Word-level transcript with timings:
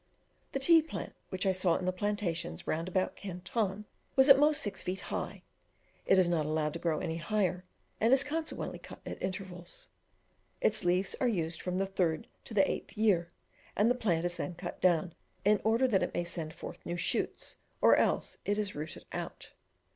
The 0.53 0.57
tea 0.57 0.81
plant, 0.81 1.13
which 1.29 1.45
I 1.45 1.51
saw 1.51 1.75
in 1.75 1.85
the 1.85 1.91
plantations 1.93 2.65
round 2.65 2.87
about 2.87 3.15
Canton, 3.15 3.85
was 4.15 4.29
at 4.29 4.39
most 4.39 4.59
six 4.59 4.81
feet 4.81 4.99
high; 4.99 5.43
it 6.07 6.17
is 6.17 6.27
not 6.27 6.43
allowed 6.43 6.73
to 6.73 6.79
grow 6.79 6.97
any 6.97 7.17
higher, 7.17 7.65
and 7.99 8.11
is 8.11 8.23
consequently 8.23 8.79
cut 8.79 8.99
at 9.05 9.21
intervals. 9.21 9.89
Its 10.59 10.83
leaves 10.83 11.15
are 11.21 11.27
used 11.27 11.61
from 11.61 11.77
the 11.77 11.85
third 11.85 12.25
to 12.45 12.55
the 12.55 12.67
eighth 12.67 12.97
year; 12.97 13.29
and 13.75 13.91
the 13.91 13.93
plant 13.93 14.25
is 14.25 14.37
then 14.37 14.55
cut 14.55 14.81
down, 14.81 15.13
in 15.45 15.61
order 15.63 15.87
that 15.87 16.01
it 16.01 16.15
may 16.15 16.23
send 16.23 16.51
forth 16.51 16.83
new 16.83 16.97
shoots, 16.97 17.57
or 17.79 17.95
else 17.95 18.39
it 18.43 18.57
is 18.57 18.73
rooted 18.73 19.05
out. 19.13 19.51